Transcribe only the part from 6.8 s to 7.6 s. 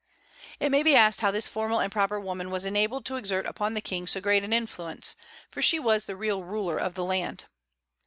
the land.